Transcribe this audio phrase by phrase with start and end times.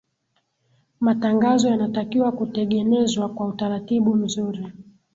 [0.99, 4.67] matangazo yanatakiwa kutegenezwa kwa utaratibu mzuri